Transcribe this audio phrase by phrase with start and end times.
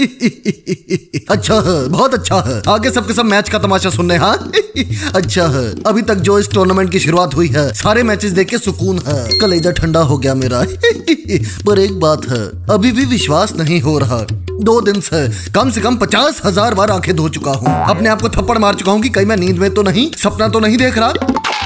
[1.30, 4.52] अच्छा है, बहुत अच्छा है। आगे सबके सब मैच का तमाशा सुनने हाँ
[5.14, 8.58] अच्छा है। अभी तक जो इस टूर्नामेंट की शुरुआत हुई है, सारे मैचेस देख के
[8.58, 10.62] सुकून है। कलेजा ठंडा हो गया मेरा।
[11.66, 14.26] पर एक बात है, अभी भी विश्वास नहीं हो रहा।
[14.60, 18.22] दो दिन से कम से कम पचास हज़ार बार आँखें धो चुका हूँ। अपने आप
[18.22, 20.76] को थप्पड़ मार चुका हूँ कि कहीं मैं नींद में तो नहीं, सपना तो नहीं
[20.76, 21.12] देख रहा।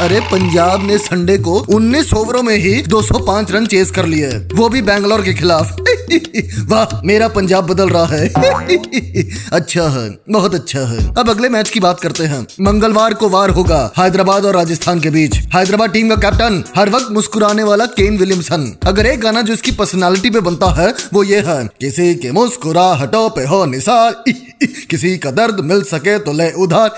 [0.00, 4.68] अरे, पंजाब ने संडे को 19 ओवरों में ही 205 रन चेस कर लिए। वो
[4.68, 5.76] भी बैंगलोर के खिलाफ।
[6.68, 8.28] वाह, मेरा पंजाब बदल रहा है।
[9.52, 13.50] अच्छा है, बहुत अच्छा है। अब अगले मैच की बात करते हैं। मंगलवार को वार
[13.50, 18.18] होगा, हैदराबाद और राजस्थान के बीच। हैदराबाद टीम का कैप्टन हर वक्त मुस्कुराने वाला केन
[18.18, 22.32] विलियमसन। अगर एक गाना जो इसकी पर्सनालिटी पे बनता है, वो ये है, किसी के
[22.32, 24.24] मुस्कुराहटों पे हो निसार,
[24.90, 26.90] किसी का दर्द मिल सके तो ले उधार,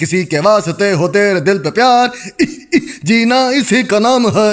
[0.00, 2.10] किसी के वास्ते हो तेरे दिल पे प्यार,
[3.04, 4.52] जीना इसी का नाम है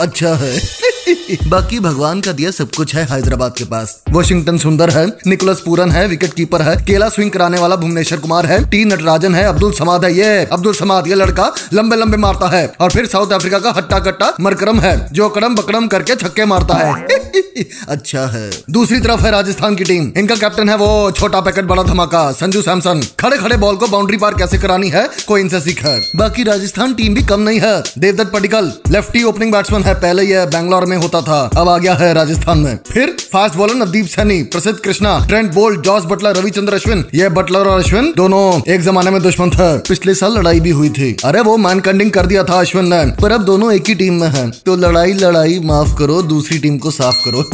[0.00, 0.85] अच्छा है।
[1.46, 5.90] बाकी भगवान का दिया सब कुछ है हैदराबाद के पास। वॉशिंगटन सुंदर है, निकोलस पूरन
[5.90, 9.72] है, विकेट कीपर है, केला स्विंग कराने वाला भुवनेश्वर कुमार है, टी नटराजन है, अब्दुल
[9.72, 13.58] समाद है, ये, अब्दुल समाद, ये लड़का लंबे लंबे मारता है, और फिर साउथ अफ्रीका
[13.58, 17.06] का हट्टा कट्टा मरकरम है, जो कड़म बकड़म करके छक्के मारता है।
[17.88, 21.82] अच्छा है। दूसरी तरफ़ है राजस्थान की टीम। इनका कैप्टन है वो छोटा पैकेट बड़ा
[21.82, 25.84] धमाका, संजू सैमसन। खड़े खड़े बॉल को बाउंड्री पार कैसे करानी है, कोई इनसे सीख
[25.84, 30.22] है। बाकी राजस्थान टीम भी कम नहीं है। Devdutt Padikkal lefty opening batsman है, पहले
[30.22, 34.06] यह बैंगलोर में होता था, अब आ गया है राजस्थान में। फिर fast bowler Navdeep
[34.06, 37.04] Saini, Prasidh Krishna Trent Boult Jos Buttler Ravichandran Ashwin.
[37.14, 40.88] ये बटलर और अश्विन दोनों एक जमाने में दुश्मन थे। पिछले साल लड़ाई भी हुई
[40.88, 43.94] थी। अरे वो मैन कंडिंग कर दिया था अश्विन ने, पर अब दोनों एक ही
[43.94, 47.44] टीम में है। तो लड़ाई लड़ाई, माफ़ करो, दूसरी टीम को साफ़ करो।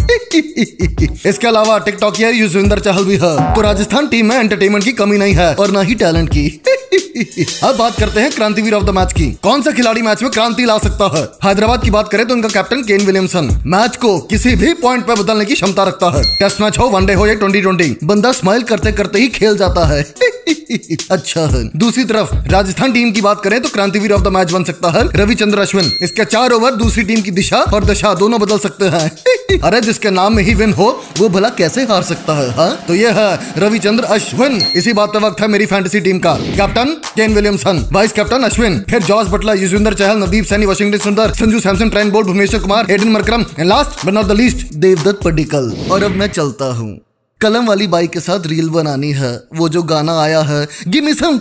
[1.28, 5.34] इसके अलावा टिकटॉकियर युजविंदर चहल भी है तो राजस्थान टीम में एंटरटेनमेंट की कमी नहीं
[5.34, 6.60] है और ना ही टैलेंट की।
[7.64, 10.64] अब बात करते हैं क्रांतिवीर ऑफ़ द मैच की। कौन सा खिलाड़ी मैच में क्रांति
[10.64, 11.24] ला सकता है?
[11.44, 15.14] हैदराबाद की बात करें तो उनका कैप्टन केन विलियमसन। मैच को किसी भी पॉइंट पर
[15.14, 18.62] बदलने की क्षमता रखता है। टेस्ट मैच हो वनडे हो या ट्वेंटी ट्वेंटी बंदा स्माइल
[18.62, 20.02] करते करते ही खेल जाता है।
[21.10, 24.64] अच्छा है। दूसरी तरफ़, राजस्थान टीम की बात करें तो क्रांतिवीर ऑफ़ द मैच बन
[24.64, 28.58] सकता है रविचंद्र अश्विन। इसके चार ओवर दूसरी टीम की दिशा और दशा दोनों बदल
[28.58, 29.10] सकते हैं।
[29.64, 32.68] अरे, जिसके नाम में ही विन हो, वो भला कैसे हार सकता है, हा?
[32.88, 36.84] तो ये है रविचंद्र अश्विन। इसी बात का वक्त है मेरी फैंटेसी टीम का। Captain
[37.16, 41.60] Kane Williamson vice captain Ashwin फिर George Buttler Yuzvendra Chahal Navdeep Saini Washington Sundar Sanju
[41.60, 45.72] Samson Trent Boult Bhuvneshwar Kumar Aiden Markram and last but not the least Devdutt Padikkal
[45.90, 46.98] और अब मैं चलता हूँ।
[47.40, 51.40] कलम वाली by के साथ रील बनानी है। वो जो गाना आया है गिमिसम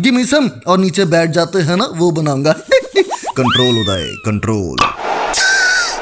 [0.00, 2.52] गिमिसम और नीचे बैठ जाते हैं ना, वो बनाऊँगा।
[3.36, 5.05] कंट्रोल उदय कंट्रोल